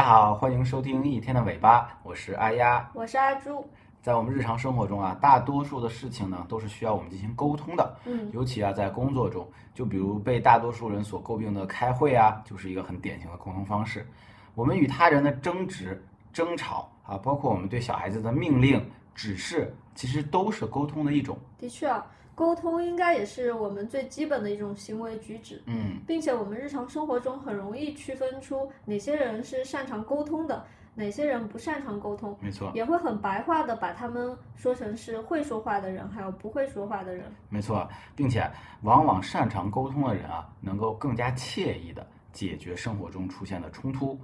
[0.00, 2.90] 家好，欢迎收听一天的尾巴，我是阿丫。
[2.94, 3.62] 我是阿朱。
[4.00, 7.98] 在我们日常生活中啊，大多数的事情呢，都是需要我们进行沟通的。
[8.06, 14.08] 嗯，尤其啊，在工作中，就比如被大多数人所诟病的开会啊，就是一个很典型的沟通方式。
[14.54, 18.82] 我们与他人的争执、争吵啊，包括我们对小孩子的命令、
[19.14, 21.38] 指示，其实都是沟通的一种。
[21.58, 37.30] 的确啊，沟通应该也是我们最基本的一种行为举止，嗯，并且我们日常生活中很容易区分出哪些人是擅长沟通的，哪些人不擅长沟通，没错，也会很白话的把他们说成是会说话的人，还有不会说话的人。
[37.48, 38.50] 没错，并且
[38.82, 44.18] 往往擅长沟通的人啊，能够更加惬意的解决生活中出现的冲突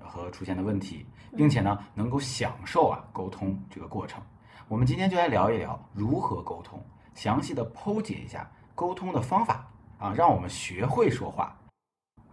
[0.00, 1.04] 和出现的问题，
[1.36, 4.22] 并且呢，能够享受啊沟通这个过程。
[4.68, 6.78] 我们今天就来聊一聊如何沟通，
[7.18, 9.66] 详细的剖解一下沟通的方法
[9.98, 11.52] 啊，让我们学会说话。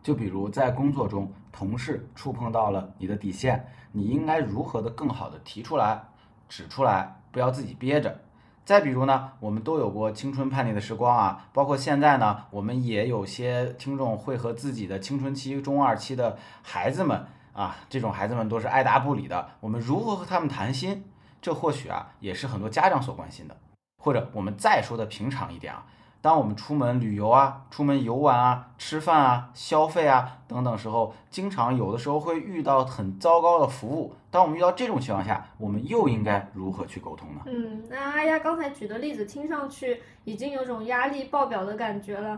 [0.04, 6.04] 就比如在工作中，同事触碰到了你的底线，你应该如何的更好的提出来、
[6.48, 8.22] 指出来，不要自己憋着。
[8.64, 21.04] 再比如呢，我们都有过青春叛逆的时光啊，包括现在呢，我们也有些听众会和自己的青春期、中二期的孩子们啊，这种孩子们都是爱答不理的，我们如何和他们谈心？
[21.42, 23.58] 这或许啊，也是很多家长所关心的。
[24.06, 25.84] 或者我们再说的平常一点啊，
[26.22, 34.14] 当我们出门旅游啊、出门游玩啊、吃饭啊、消费啊等等时候，经常有的时候会遇到很糟糕的服务。
[34.30, 37.42] 当我们遇到这种情况下，我们又应该如何去沟通呢？
[37.48, 42.38] 嗯，那阿丫刚才举的例子听上去已经有种压力爆表的感觉了。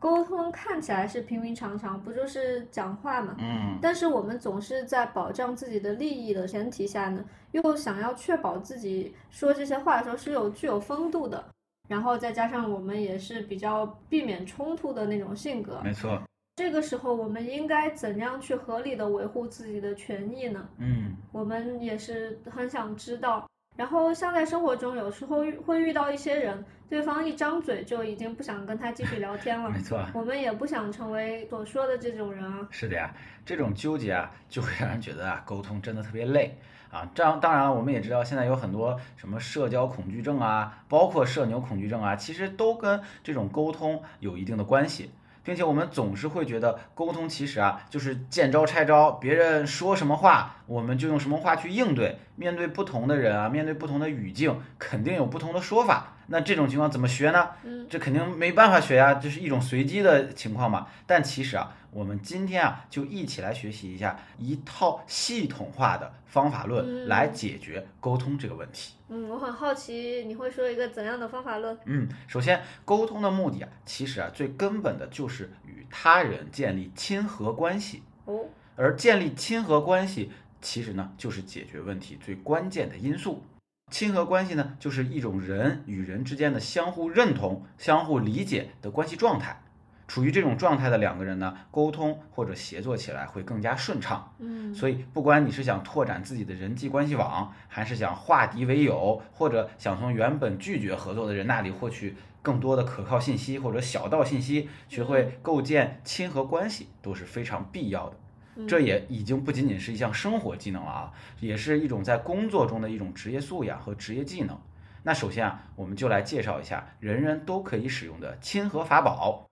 [0.00, 3.36] 沟通看起来是平平常常，不就是讲话嘛？
[3.38, 7.22] 嗯，但是我们总是在保障自己的利益的前提下呢，
[7.52, 11.44] 又想要确保自己说这些话的时候是有具有风度的，
[11.86, 16.18] 然后再加上我们也是比较避免冲突的那种性格，没错。
[16.56, 20.66] 这个时候我们应该怎样去合理的维护自己的权益呢？
[20.78, 23.46] 嗯，我们也是很想知道。
[23.80, 30.04] 然后像在生活中，有时候遇会遇到一些人，对方一张嘴就已经不想跟他继续聊天了没，错。
[30.12, 32.68] 我们也不想成为所说的这种人啊。
[32.70, 33.10] 是的呀，
[33.42, 36.58] 这种纠结啊，就会让人觉得啊，沟通真的特别累
[36.90, 37.10] 啊。
[37.14, 45.10] 这样，当然了，我们也知道现在有很多什么社交恐惧症啊，包括社牛恐惧症啊，其实都跟这种沟通有一定的关系。
[45.50, 52.18] 并且我们总是会觉得沟通其实啊，就是见招拆招，别人说什么话，我们就用什么话去应对。
[52.36, 56.12] 面对不同的人啊，面对不同的语境，肯定有不同的说法。
[56.32, 57.50] 那这种情况怎么学呢？
[57.64, 60.86] 嗯，这肯定没办法学呀，这是一种随机的情况嘛。
[61.04, 68.94] 但其实啊，我们今天啊，就一起来学习一下一套系统化的方法论，嗯来解决沟通这个问题。
[69.08, 71.76] 嗯，我很好奇你会说一个怎样的方法论？
[71.84, 78.44] 嗯，首先，沟通的目的啊，其实啊，最根本的就是与他人建立亲和关系，哦，
[78.76, 80.30] 而建立亲和关系，
[80.62, 83.42] 其实呢，就是解决问题最关键的因素。
[83.90, 89.60] 亲和关系呢，就是一种人与人之间的相互认同、相互理解的关系状态。
[90.06, 94.34] 处于这种状态的两个人呢，沟通或者协作起来会更加顺畅。
[94.40, 108.16] 嗯，所以，不管你是想拓展自己的人际关系网，还是想化敌为友，或者想从原本拒绝合作的人那里获取更多的可靠信息或者小道信息，学会构建亲和关系，都是非常必要的。
[108.66, 114.58] 这也已经不仅仅是一项生活技能了啊，也是一种在工作中的一种职业素养和职业技能。
[115.02, 119.46] 那首先啊，我们就来介绍一下人人都可以使用的亲和法宝。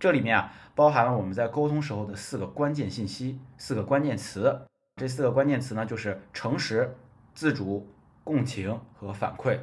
[0.00, 4.62] 这里面啊，包含了我们在沟通时候的四个关键信息、四个关键词。
[4.96, 6.96] 这四个关键词呢，就是诚实、
[7.34, 7.88] 自主、
[8.22, 9.58] 共情和反馈。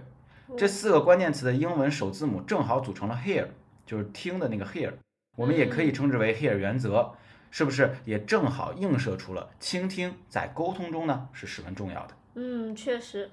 [0.57, 3.47] 这四个关键词的英文首字母正好组成了 hear，
[3.85, 4.91] 就是听的那个 hear，
[5.37, 7.13] 我们也可以称之为 hear 原则，
[7.51, 12.13] 是不是也正好映射出了倾听在沟通中呢是十分重要的？
[12.33, 13.29] 嗯，确实，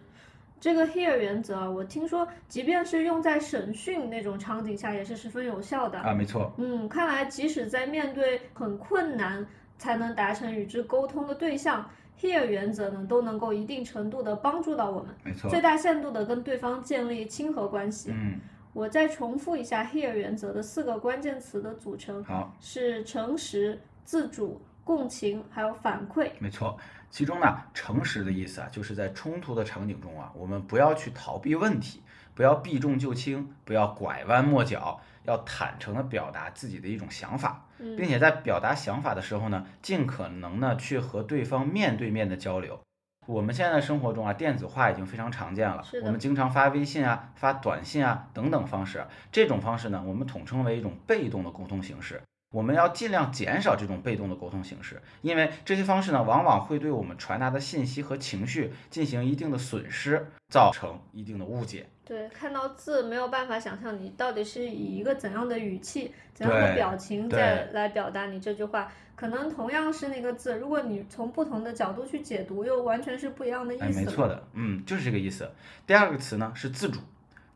[0.61, 6.01] 这个 here 原则啊，我听说，即便是用在审讯那种场景下，也是十分有效的。
[6.01, 9.47] 啊，没错，嗯，看来即使在面对很困难
[9.79, 11.89] 才能达成与之沟通的对象
[12.21, 18.11] ，here 原则呢，都能够一定程度的帮助到我们，没错最，大限度的跟对方建立亲和关系。
[18.13, 18.41] 嗯，
[18.73, 26.31] 我再重复一下 here 原则的四个关键词的组成，好，是诚实、自主、共情，还有反馈。
[26.39, 26.79] 没错。
[27.11, 32.03] 其中呢，诚实的意思啊，就是在冲突的场景中啊，我们不要去逃避问题，
[32.35, 42.81] 不要避重就轻，不要拐弯抹角，要坦诚的表达自己的一种想法，嗯并且在表达想法的时候呢，尽可能呢去和对方面对面的交流。
[43.27, 52.23] 我们现在的生活中啊，电子化已经非常常见了我们经常发微信啊、发短信啊等等方式，这种方式呢，我们统称为一种被动的沟通形式。
[52.51, 61.87] 我们要尽量减少这种被动的沟通形式，因为这些方式呢，往往会对我们传达的信息和情绪进行一定的损失，造成一定的误解。
[62.07, 68.91] 对，看到字没有办法想象你到底是以一个怎样的语气、怎样的表情再来表达你这句话。
[69.15, 73.85] 可能同样是那个字，如果你从不同的角度去解读，又完全是不一样的意思。
[73.85, 75.51] 哎，没错的，嗯，就是这个意思。
[75.87, 77.01] 第二个词呢是自主，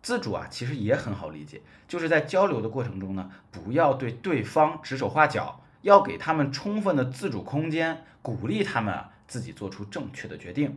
[0.02, 10.76] 自主啊其实也很好理解，就是在交流的过程中呢，不要对对方指手画脚，要给他们充分的自主空间，鼓励他们自己做出正确的决定。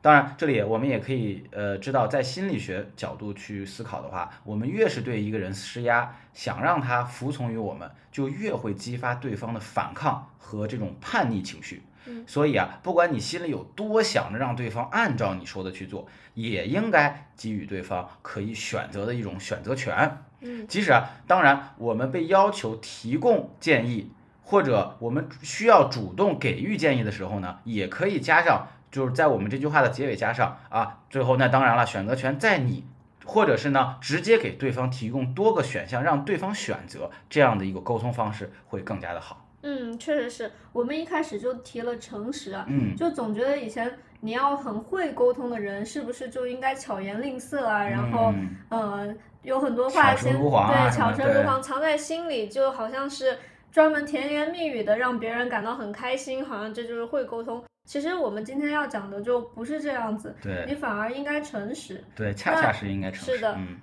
[0.00, 11.82] 当然，这里我们也可以呃知道，在心理学角度去思考的话，我们越是对一个人施压，想让他服从于我们，就越会激发对方的反抗和这种叛逆情绪。
[12.26, 20.18] 所以啊，不管你心里有多想着让对方按照你说的去做，也应该给予对方可以选择的一种选择权。
[20.40, 24.12] 嗯，即使啊，当然我们被要求提供建议，
[24.42, 28.68] 或者我们需要主动给予建议的时候呢，也可以加上。
[28.90, 32.86] 就是在我们这句话的结尾加上啊，最后那当然了，选择权在你，
[33.22, 39.44] 或者是呢，直接给对方提供多个选项，让对方选择，这样的一个沟通方式会更加的好。
[39.62, 47.82] 嗯，确实是我们一开始就提了诚实啊，嗯，就总觉得以前你要很会沟通的人，是不是就应该巧言令色啊？
[47.82, 48.32] 然后
[48.68, 49.12] 呃，
[49.42, 53.36] 有很多话先对巧舌如簧藏在心里，就好像是
[53.72, 57.62] 专门甜言蜜语的让别人感到很开心，好像这就是会沟通。
[57.84, 63.32] 其实我们今天要讲的就不是这样子，对你反而应该诚实，对，恰恰是应该诚实。
[63.36, 63.80] 是的，嗯，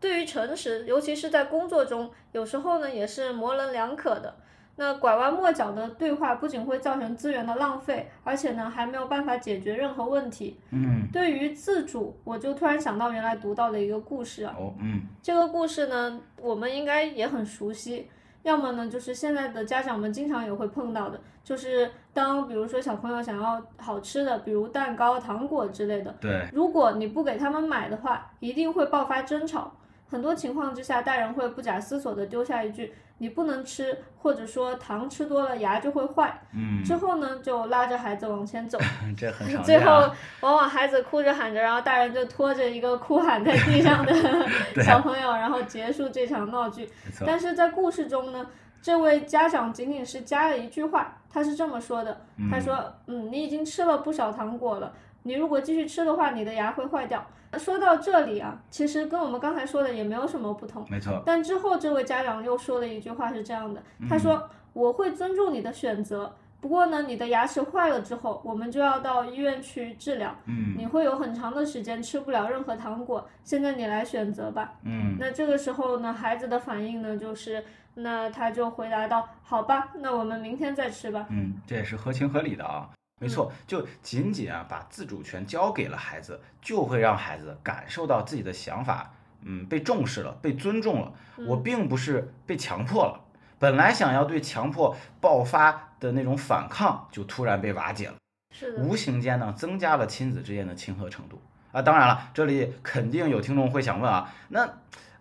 [0.00, 4.34] 对于诚实，尤其是在工作中，有时候呢也是模棱两可的。
[4.76, 10.58] 那拐弯抹角的对话不仅会造成资源的浪费，而且呢还没有办法解决任何问题。
[10.70, 14.54] 嗯，对于自主，我就突然想到原来读到的一个故事啊。
[14.58, 18.08] 哦，嗯，这个故事呢，我们应该也很熟悉。
[18.42, 29.72] 要么呢，就是现在的家长们经常也会碰到的，就是当比如说小朋友想要好吃的，比如蛋糕、糖果之类的，对，如果你不给他们买的话，一定会爆发争吵。
[30.12, 32.92] 很多情况之下，大人会不假思索地丢下一句。
[33.16, 36.38] 你不能吃，或者说糖吃多了牙就会坏。
[36.52, 38.78] 嗯，之后呢，就拉着孩子往前走。
[39.16, 39.64] 这很常见。
[39.64, 44.12] 最后，往往孩子哭着喊着，然后大人就拖着一个哭喊在地上的
[44.84, 46.86] 小朋友，然后结束这场闹剧。
[47.24, 48.46] 但是在故事中呢，
[48.82, 52.20] 这位家长仅仅是加了一句话，他是这么说的
[52.50, 52.76] ：“他说，
[53.06, 54.92] 嗯，你已经吃了不少糖果了，
[55.22, 57.24] 你如果继续吃的话，你的牙会坏掉。”
[57.58, 60.86] 说到这里啊，其实跟我们刚才说的也没有什么不同。
[60.90, 61.22] 没错。
[61.26, 70.34] 但之后这位家长又说了一句话是这样的，他说：“我会尊重你的选择，不过呢，你的牙齿坏了之后，我们就要到医院去治疗。
[70.46, 73.28] 嗯，你会有很长的时间吃不了任何糖果。
[73.44, 77.62] 现在你来选择吧。”嗯，那这个时候呢，孩子的反应呢，就是
[77.94, 82.88] 那他就回答道：“好吧，那我们明天再吃吧。”嗯，这也是合情合理的啊。
[83.22, 91.12] 没错，就仅仅啊把自主权交给了孩子，就会让孩子感受到自己的想法，嗯，被重视了，被尊重了。
[91.46, 93.20] 我并不是被强迫了，
[93.58, 98.14] 本来想要对强迫爆发的那种反抗，就突然被瓦解了。
[98.50, 101.80] 是的，无形间呢，增加了亲子之间的亲和程度啊。
[101.80, 104.68] 当然了，这里肯定有听众会想问啊，那。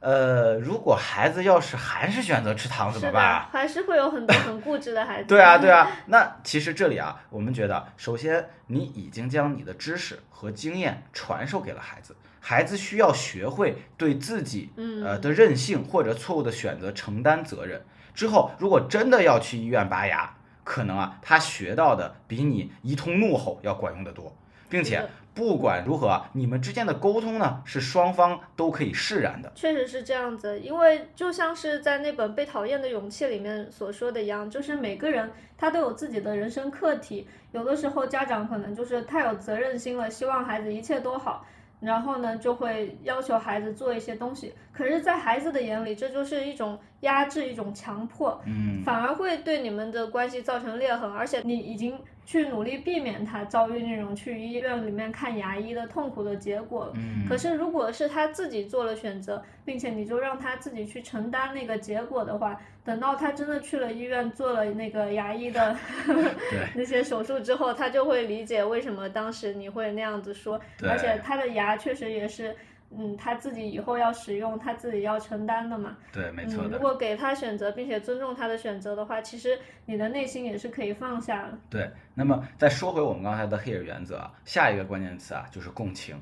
[0.02, 3.48] 呃，如果孩子要是还是选择吃糖怎么办？
[3.52, 5.28] 还是会有很多很固执的孩子。
[5.28, 5.88] 对啊， 对啊。
[6.08, 14.72] 那其实这里啊，我们觉得，首先你已经将你的知识和经验传授给了孩子，孩子需要学会对自己
[15.04, 17.80] 呃的任性或者错误的选择承担责任。
[18.16, 24.36] 之后，如果真的要去医院拔牙，可能啊，他学到的比你一通怒吼要管用的多，
[24.68, 25.08] 并且。
[25.34, 29.52] 不管如何，你们之间的沟通呢，是双方都可以释然的。
[29.56, 37.28] 确实是这样子，因为就像是在那本《被讨厌的勇气》里面所说的一样，就是每个人他都有自己的人生课题。
[37.52, 41.46] 有的时候家长可能就是太有责任心了，希望孩子一切都好。
[41.80, 56.94] 然后呢，就会要求孩子做一些东西，可是，在孩子的眼里，这就是一种压制，一种强迫，嗯，反而会对你们的关系造成裂痕，而且你已经去努力避免他遭遇那种去医院里面看牙医的痛苦的结果了。
[56.96, 62.60] 嗯，可是如果是他自己做了选择，并且你就让他自己去承担那个结果的话。
[62.84, 65.78] 等到他真的去了医院做了那个牙医的
[66.74, 70.60] 那些手术之后，他就会理解为什么当时你会那样子说。
[70.90, 72.56] 而且他的牙确实也是，
[72.98, 75.98] 嗯，他自己以后要使用，他自己要承担的嘛。
[76.12, 76.78] 对，没错的。
[76.78, 81.58] 如果给他选择，并且尊重他的选择的话，其实你的内心也是可以放下的。
[81.70, 86.22] 对，那么再说回我们刚才的 here 原则啊，下一个关键词啊就是共情。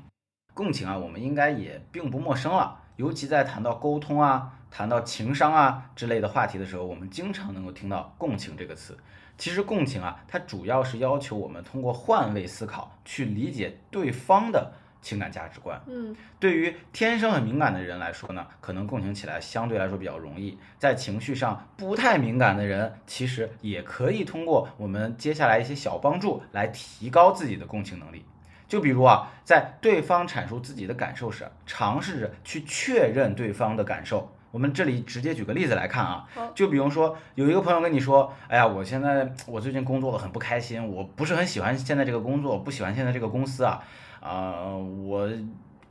[0.54, 4.56] 共情啊，我们应该也并不陌生了，尤其在谈到沟通啊。
[4.72, 8.96] 谈到情商啊之类的话题的时候，我们经常能够听到共情这个词。
[9.36, 15.80] 其实共情啊，它主要是要求我们通过换位思考去理解对方的情感价值观。
[15.86, 20.58] 嗯，对于天生很敏感的人来说呢，可能共情起来相对来说比较容易。
[20.78, 28.24] 在情绪上不太敏感的人，其实也可以通过我们接下来一些小帮助来提高自己的共情能力。
[28.68, 34.32] 就比如啊，在对方阐述自己的感受时，尝试着去确认对方的感受。
[34.52, 43.80] 我们这里直接举个例子来看啊，就比如说有一个朋友跟你说，哎呀，我现在我最近工作的很不开心，我不是很喜欢现在这个工作，不喜欢现在这个公司啊，
[44.20, 44.74] 啊，
[45.04, 45.28] 我。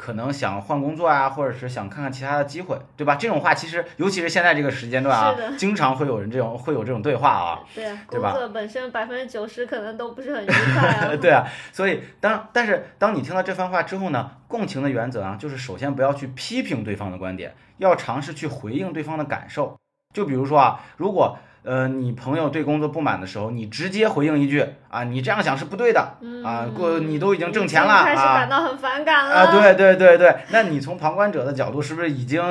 [0.01, 3.17] 可能想换工作啊，或者是想看看其他的机会，对吧？
[3.17, 8.31] 这种话其实，尤其是现在这个时间段啊，经常会有人这种会有这种对话啊， 对啊，对吧？
[8.31, 11.15] 工作本身百分之九十可能都不是很愉快啊。
[11.19, 19.75] 对啊，所以当但是当你听到这番话之后呢，共情的原则啊，就是首先不要去批评对方的观点，要尝试去回应对方的感受。
[20.15, 25.99] 就比如说啊，如果呃，你朋友对工作不满的时候，你直接回应一句啊，你这样想是不对的
[26.43, 32.41] 啊，过你都已经挣钱了啊，开始感到很反感了啊，对对对对，那你从旁观者的角度是不是已经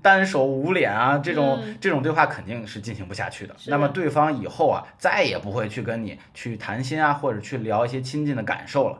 [0.00, 1.18] 单手捂脸啊？
[1.18, 3.54] 这种这种对话肯定是进行不下去的。
[3.66, 8.98] 那么对方以后啊，再也不会去跟你去谈心啊，或者去聊一些亲近的感受了。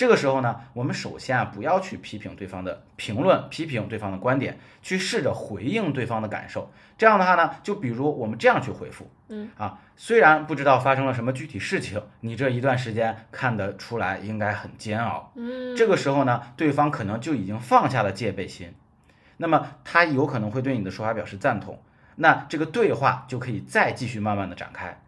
[0.00, 6.72] 这个时候呢，我们首先啊，不要去批评对方的评论，批评对方的观点，去试着回应对方的感受。
[6.96, 9.50] 这样的话呢，就比如我们这样去回复，嗯。
[9.58, 18.72] 啊，虽然不知道发生了什么具体事情，你这一段时间看得出来应该很煎熬，嗯，这个时候呢，对方可能就已经放下了戒备心，
[19.36, 21.78] 那么他有可能会对你的说法表示赞同，
[22.16, 25.02] 那这个对话就可以再继续慢慢的展开。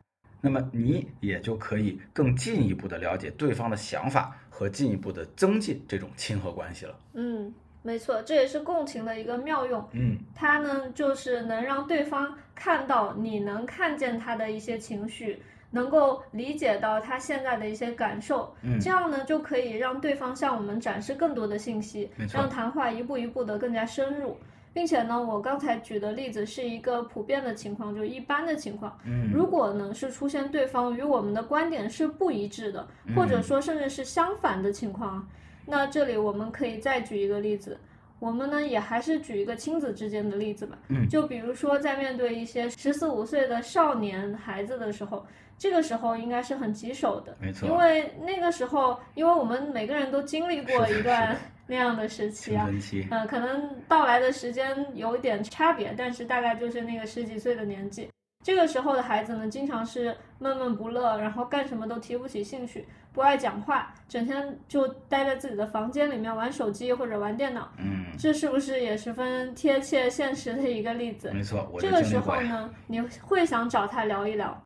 [0.44, 6.98] 那么你也就可以更进一步的了解对方的想法和进一步的增进这种亲和关系了。
[7.14, 9.88] 嗯，没错，这也是共情的一个妙用。
[9.92, 18.52] 嗯，它呢就是能让对方看到你能看见他的一些情绪，能够理解到他现在的一些感受。
[18.62, 24.36] 嗯，这样呢就可以让对方向我们展示更多的信息，让谈话一步一步的更加深入。
[24.72, 28.98] 并且呢，我刚才举的例子是一个普遍的情况，就一般的情况。
[29.04, 35.28] 嗯，如果呢是出现对方与我们的观点是不一致的，或者说甚至是相反的情况，
[35.66, 37.78] 那这里我们可以再举一个例子。
[38.18, 40.78] 我们呢也还是举一个亲子之间的例子吧。
[40.88, 45.26] 嗯，就比如说在面对一些十四五岁的少年孩子的时候，
[45.62, 47.36] 这个时候应该是很棘手的。
[47.40, 51.36] 没错，因为那个时候，因为我们每个人都经历过一段。
[51.64, 52.68] 那样的时期啊，
[53.10, 58.10] 嗯，可能到来的时间有一点差别，但是大概就是那个十几岁的年纪。
[58.44, 67.70] 这个时候的孩子呢，经常是闷闷不乐，然后干什么都提不起兴趣，不爱讲话，整天就待在自己的房间里面玩手机或者玩电脑。
[67.78, 71.30] 嗯，这是不是也十分贴切现实的一个例子？
[71.32, 74.60] 没错，这个时候呢，你会想找他聊一聊。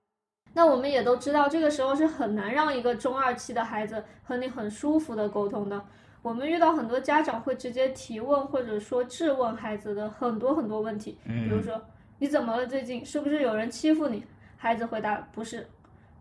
[0.57, 5.85] 那我们也都知道，这个时候是很难让一个中二期的孩子和你很舒服的沟通的。
[6.23, 11.79] 我们遇到很多家长会直接提问或者说质问孩子的很多很多问题，比如说
[12.19, 12.67] 你怎么了？
[12.67, 14.25] 最近是不是有人欺负你？
[14.57, 15.69] 孩子回答不是。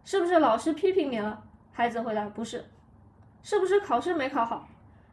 [0.03, 1.41] 是不是老师批评你了？
[1.71, 2.61] 孩子回答不是。
[3.41, 4.67] 是不是考试没考好？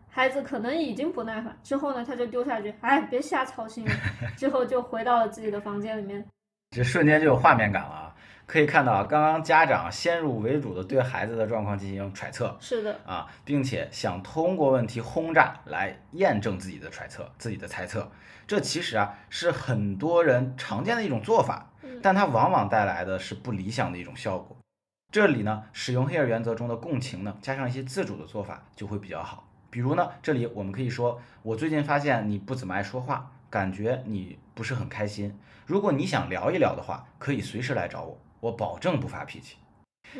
[0.08, 3.92] 孩子可能已经不耐烦，之后呢他就丢下句，哎，别瞎操心了，
[4.36, 6.26] 之后就回到了自己的房间里面。
[6.72, 8.11] 这瞬间就有画面感了。
[8.52, 18.12] 可以看到，刚刚家长先入为主的对孩子的状况进行揣测，是的啊，并且想通过问题轰炸来验证自己的揣测、自己的猜测。
[18.46, 21.70] 这其实啊是很多人常见的一种做法，
[22.02, 24.54] 但它往往带来的是不理想的一种效果。
[25.10, 29.48] 这里呢，使用黑尔原则中的共情呢，加上一些自主的做法就会比较好。
[29.70, 35.40] 比如呢，这里我们可以说，我最近发现你不怎么爱说话，感觉你不是很开心。
[35.64, 38.18] 如果你想聊一聊的话，可以随时来找我。
[38.42, 39.56] 我保证不发脾气。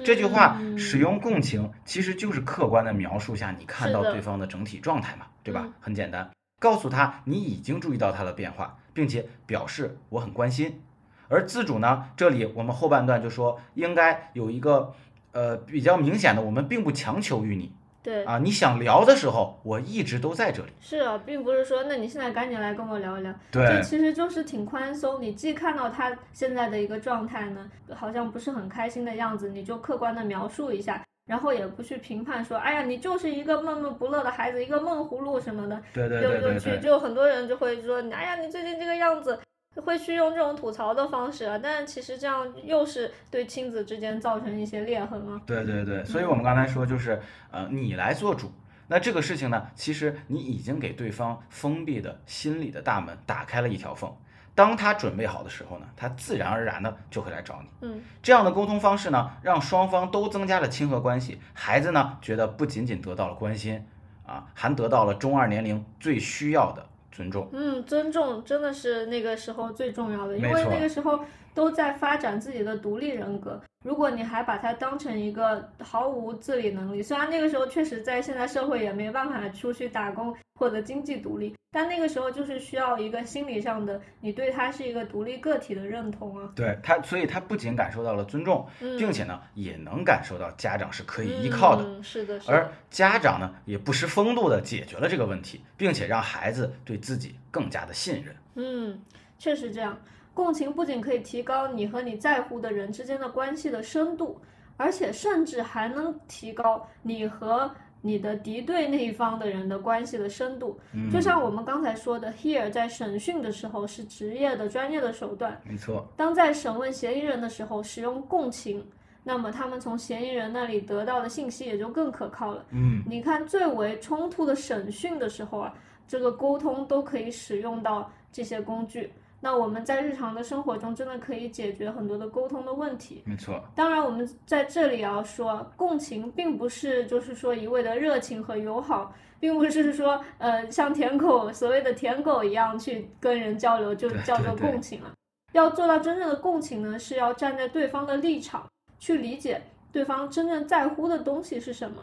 [0.04, 5.68] 这句话使用共情，其实就是客观的描述下你看到对方的整体状态嘛，对吧？
[5.80, 10.80] 很简单，告诉他你已经注意到他的变化，并且表示我很关心。
[11.28, 14.94] 而自主呢，这里我们后半段就说应该有一个
[15.32, 17.74] 呃比较明显的，我们并不强求于你。
[18.02, 20.73] 对啊，你想聊的时候，我一直都在这里。
[20.80, 23.32] 是啊，并不是说，那你现在赶紧来跟我聊一聊。
[23.50, 25.23] 对，这其实就是挺宽松。
[25.23, 35.80] 你既看到他现在的一个状态呢，好像不是很开心的样子，你就客观的描述一下，然后也不去评判说，哎呀，你就是一个闷闷不乐的孩子，一个闷葫芦什么的。
[35.94, 36.76] 对对对对对。
[36.80, 39.38] 就就很多人就会说，哎呀，你最近这个样子。
[39.80, 45.40] 会去用这种吐槽的方式啊，但是其实这样又是对亲子之间造成一些裂痕啊。
[45.46, 47.18] 对对对，所以我们刚才说就是，
[47.50, 48.52] 呃，你来做主，
[48.88, 54.14] 那这个事情呢，其实你已经给对方封闭的心理的大门打开了一条缝，
[54.54, 57.68] 当他准备好的时候呢，他自然而然的就会来找你。
[57.80, 63.86] 嗯，这样的沟通方式呢，让双方都增加了亲和关系，孩子呢觉得不仅仅得到了关心，
[64.26, 67.49] 啊，还得到了中二年龄最需要的尊重。
[67.52, 71.21] 嗯，尊重真的是那个时候最重要的，因为那个时候
[71.54, 73.61] 都在发展自己的独立人格。
[73.85, 86.52] 如果你还把它当成一个毫无自理能力，虽然那个时候确实在现在社会也没办法出去打工或者经济独立，但那个时候就是需要一个心理上的你对他是一个独立个体的认同啊。
[86.54, 91.82] 对他，所以他不仅感受到了尊重，嗯，并且呢，也能感受到家长是可以依靠的。
[91.82, 92.72] 嗯、是的，是而的。
[92.90, 98.36] 家长呢，也不失风度的解决了这个问题，并且让孩子对自己更加的信任。
[98.56, 99.02] 嗯，
[99.38, 99.98] 确实这样。
[100.34, 104.40] 共情不仅可以提高你和你在乎的人之间的关系的深度，
[104.76, 110.78] 而且甚至还能提高你和你的敌对那一方的人的关系的深度。
[111.12, 118.84] 就像我们刚才说的，here 在审讯的时候是职业的专业的手段，没错，当在审问嫌疑人的时候使用共情，
[119.22, 122.64] 那么他们从嫌疑人那里得到的信息也就更可靠了。
[122.70, 125.72] 嗯，你看，最为冲突的审讯的时候啊，
[126.08, 129.12] 这个沟通都可以使用到这些工具。
[129.44, 133.25] 那我们在日常的生活中真的可以解决很多的沟通的问题。
[133.26, 145.12] 没错，当然，我们在这里要说，共情并不是就是说一味的热情和友好，并不是说呃像舔狗所谓的舔狗一样去跟人交流就叫做共情了。
[145.52, 148.64] 要做到真正的共情呢，是要站在对方的立场
[149.00, 151.96] 去理解对方真正在乎的东西是什么。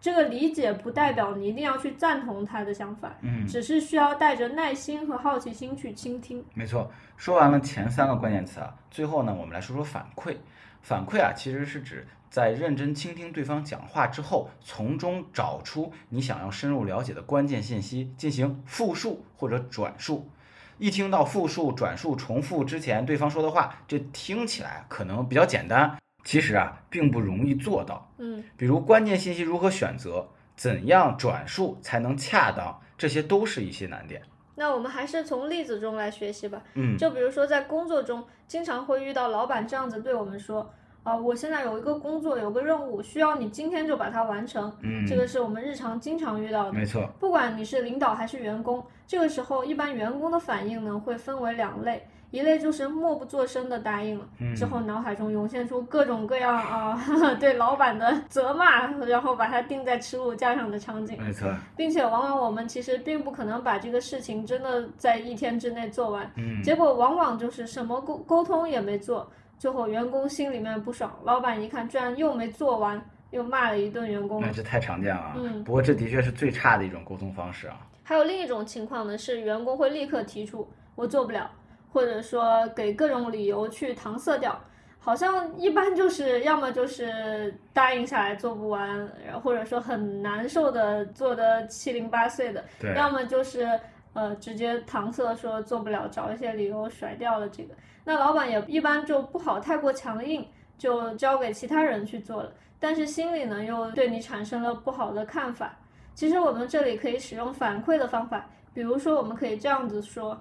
[0.00, 6.42] 这个理解不代表你一定要去赞同他的想法，嗯，只是需要带着耐心和好奇心去倾听。
[6.54, 6.90] 没错。
[7.16, 10.36] 说完了前三个关键词啊，最后呢，我们来说说反馈。
[10.80, 20.30] 反馈啊，其实是指在认真倾听对方讲话之后，从中找出你想要深入了解的关键信息，进行复述或者转述。
[20.78, 28.10] 一听到复述、转述、重复之前对方说的话，这听起来可能比较简单，其实啊，并不容易做到。
[28.18, 34.22] 嗯比如关键信息如何选择，怎样转述才能恰当，这些都是一些难点。
[34.56, 36.62] 那我们还是从例子中来学习吧。
[36.74, 40.70] 嗯，就比如说在工作中，经常会遇到老板这样子对我们说
[41.02, 46.72] ：“啊、我现在有一个工作，有个任务，需要你今天就把它完成。”嗯，这个是我们日常经常遇到的。
[46.72, 54.54] 没错，不管你是领导还是员工，这个时候一般员工的反应呢会分为两类，一类就是默不作声的答应了，嗯。
[54.54, 57.02] 之后脑海中涌现出各种各样啊
[57.40, 69.28] 对老板的责骂，然后把它钉在耻辱架上的场景，没错，并且往往我们其实并不可能把这个事情真的在一天之内做完，嗯，结果往往就是什么沟沟通也没做，
[69.60, 74.50] 最后员工心里面不爽，老板一看居然又没做完，又骂了一顿员工那。
[74.50, 75.34] 这太常见了啊。
[75.36, 77.86] 嗯不过这的确是最差的一种沟通方式啊。
[78.02, 81.50] 还有另一种情况呢，是员工会立刻提出我做不了，
[81.92, 84.58] 或者说给各种理由去搪塞掉。
[84.98, 89.06] 好像一般就是要么就是答应下来做不完，
[89.42, 93.68] 或者说很难受的做的七零八碎的，对，要么就是
[94.12, 97.74] 呃直接搪塞说做不了，找一些理由甩掉了这个。
[98.04, 100.46] 那老板也一般就不好太过强硬，
[100.78, 105.76] 就交给其他人去做了，但是心里呢又对你产生了不好的看法。
[106.14, 110.38] 其实我们这里可以使用反馈的方法，比如说我们可以这样子说：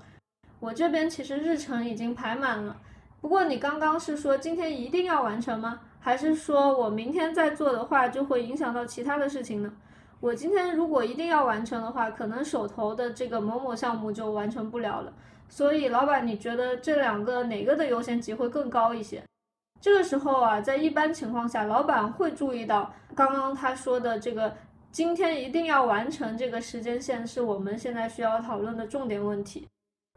[0.60, 2.76] 我这边其实日程已经排满了，
[3.22, 5.80] 不过你刚刚是说今天一定要完成吗？
[6.02, 9.72] 还是说我明天再做的话就会影响到其他的事情呢？
[10.22, 15.14] 我今天如果一定要完成的话，可能手头的这个某某项目就完成不了了。
[15.48, 19.24] 所以，老板，你觉得这两个哪个的优先级会更高一些？
[19.82, 24.54] 这个时候啊，在一般情况下，老板会注意到刚刚他说的这个
[24.92, 29.66] 今天一定要完成这个时间线是我们现在需要讨论的重点问题。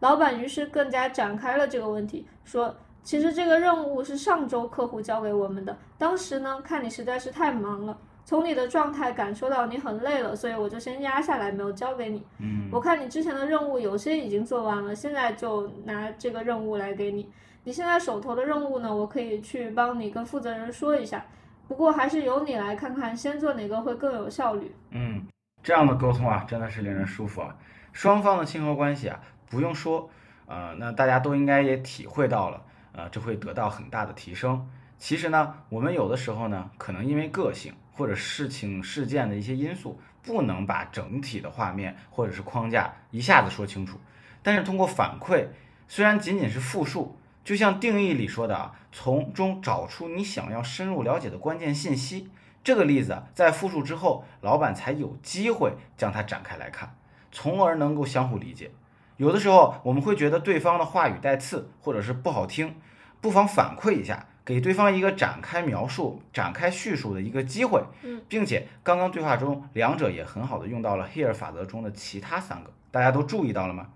[0.00, 12.24] 老板于是更加展开了这个问题，说其实这个任务是上周客户交给我们的，当时呢看你实在是太忙了，从你的状态感受到你很累了，所以我就先压下来没有交给你。
[12.38, 17.28] 嗯，我看你之前的任务有些已经做完了，现在就拿这个任务来给你。
[17.64, 21.24] 你现在手头的任务呢，我可以去帮你跟负责人说一下，
[21.68, 24.74] 不过还是由你来看看，先做哪个会更有效率。
[24.90, 25.26] 嗯，
[25.62, 27.56] 这样的沟通啊，真的是令人舒服啊。
[27.92, 30.08] 双方的亲和关系啊，不用说，
[30.46, 34.68] 呃，那大家都应该也体会到了，呃，这会得到很大的提升。
[34.98, 44.00] 其实呢，我们有的时候呢，可能因为个性或者事情事件的一些因素，不能把整体的画面或者是框架一下子说清楚。
[44.42, 45.46] 但是通过反馈，
[45.88, 52.31] 虽然仅仅是复述，就像定义里说的啊，从中找出你想要深入了解的关键信息。
[52.64, 56.94] 这个例子，在复述之后，老板才有机会将它展开来看，
[57.33, 58.70] 从而能够相互理解。
[59.16, 62.76] 有的时候我们会觉得对方的话语带刺，或者是不好听，
[63.20, 67.83] 不妨反馈一下，给对方一个展开描述、展开叙述的一个机会。
[68.02, 73.88] 嗯，并且刚刚对话中，两者也很好的用到了 Here 法则中的其他三个，大家都注意到了吗？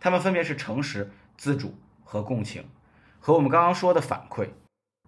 [0.00, 2.64] 他们分别是诚实、自主和共情，
[3.18, 4.48] 和我们刚刚说的反馈。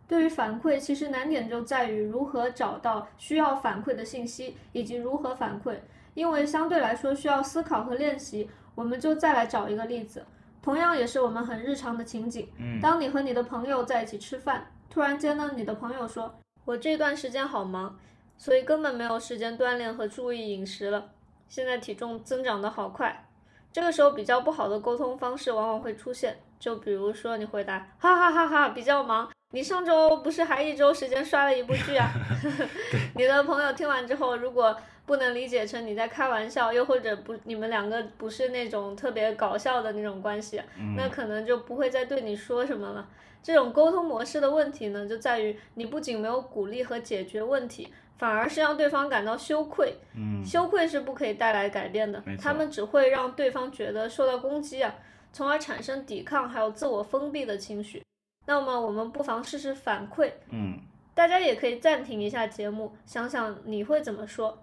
[0.07, 5.75] 对于反馈，其实难点就在于如何找到需要反馈的信息，以及如何反馈。
[6.13, 10.23] 因为相对来说需要思考和练习，我们就再来找一个例子，
[10.61, 12.47] 同样也是我们很日常的情景。
[12.59, 16.35] 嗯当你和你的朋友在一起吃饭，突然间呢，你的朋友说
[16.67, 17.99] ：“我这段时间好忙，
[18.37, 21.13] 所以根本没有时间锻炼和注意饮食了，
[21.49, 23.27] 现在体重增长的好快。”
[23.73, 32.11] 这个时候比较不好的沟通方式往往会出现，就比如说你回答：“哈哈哈哈，比较忙。”你上周不是还一周时间刷了一部剧啊？
[33.15, 40.61] 你的朋友听完之后，如果不能理解成你在开玩笑，又或者不你们两个不是那种特别搞笑的那种关系，
[40.97, 43.07] 那可能就不会再对你说什么了。
[43.43, 49.97] 这种沟通模式的问题呢，就在于你不仅没有鼓励和解决问题，反而是让对方感到羞愧。
[50.17, 54.95] 嗯，羞愧是不可以带来改变的他们只会让对方觉得受到攻击啊，
[55.31, 58.03] 从而产生抵抗还有自我封闭的情绪。
[58.47, 60.81] 那么我们不妨试试反馈，嗯，
[61.15, 64.63] 大家也可以暂停一下节目，想想你会怎么说。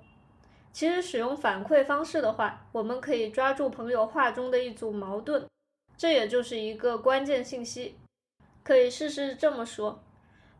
[0.71, 5.45] 其实使用反馈方式的话，我们可以抓住朋友话中的一组矛盾，
[5.97, 7.97] 这也就是一个关键信息。
[8.63, 10.03] 可以试试这么说：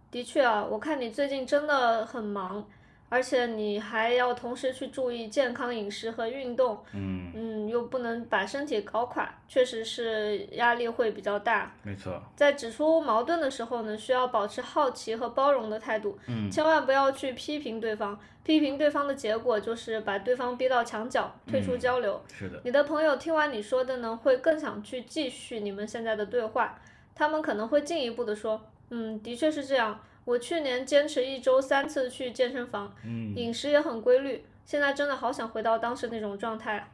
[0.10, 2.67] 的确啊，我看你最近真的很忙，
[3.09, 11.73] 而且你还要同时去注意健康饮食和运动，嗯，嗯，又不能把身体搞垮，确实是压力会比较大。
[11.83, 18.17] 没错，在指出矛盾的时候呢，需要保持好奇和包容的态度，嗯千万不要去批评对方。
[18.41, 22.19] 批评对方的结果就是把对方逼到墙角，退出嗯交流。
[22.33, 26.79] 是的，你的朋友听完你说的呢，会更想去继续你们现在的对话。
[27.13, 29.99] 他们可能会进一步的说，嗯，的确是这样。
[30.29, 36.87] 我去年坚持一周三次去健身房，嗯，饮食也很规律，现在真的好想回到当时那种状态啊。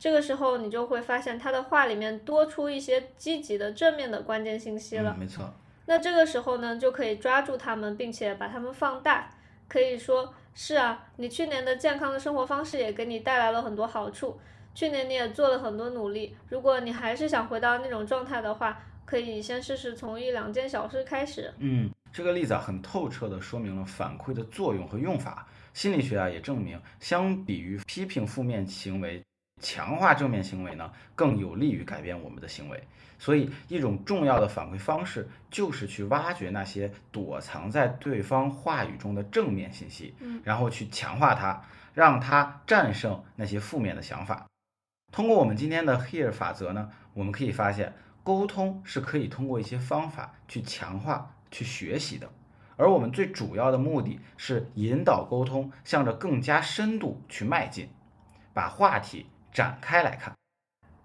[0.00, 5.20] 这个时候，你就会发现他的话里面多出一些积极的、正面的关键信息了嗯。
[5.20, 5.54] 没错，
[5.86, 9.30] 那这个时候呢，就可以抓住他们，并且把他们放大。
[9.68, 14.36] 可以说，是啊，你去年的健康的生活方式也给你带来了很多好处。
[14.74, 16.36] 去年你也做了很多努力。
[16.48, 21.52] 如果你还是想回到那种状态的话，可以先试试从一两件小事开始。
[21.58, 25.46] 嗯，这个例子啊，很透彻地说明了反馈的作用和用法。
[25.72, 29.24] 心理学啊也证明，相比于批评负面行为，
[29.62, 32.82] 强化正面行为呢，更有利于改变我们的行为。
[33.18, 41.62] 所以，一种重要的反馈方式就是去挖掘那些躲藏在对方话语中的正面信息，嗯然后去强化它，
[41.94, 44.44] 让它战胜那些负面的想法。
[45.10, 52.28] 通过我们今天的 Here 法则呢，我们可以发现，沟通是可以通过一些方法去强化、去学习的。
[52.76, 57.88] 而我们最主要的目的是引导沟通向着更加深度去迈进，
[58.52, 60.34] 把话题展开来看，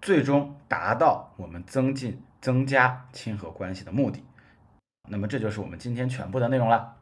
[0.02, 4.24] 最终达到我们增进、增加亲和关系的目的。
[5.08, 6.96] 那么这就是我们今天全部的内容了。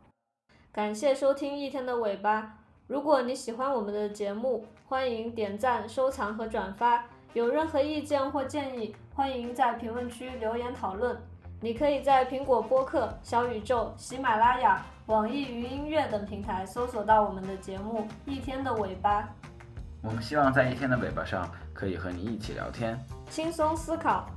[0.73, 2.59] 感谢收听一天的尾巴。
[2.87, 7.05] 如果你喜欢我们的节目，欢迎点赞、收藏和转发。
[7.33, 11.21] 有任何意见或建议，欢迎在评论区留言讨论。
[11.59, 19.23] 你可以在苹果播客、小宇宙、喜马拉雅、网易云音乐等平台搜索到我们的节目《一天的尾巴》，
[20.03, 22.99] 我们希望在一天的尾巴上可以和你一起聊天。
[23.31, 24.29] 轻松思考，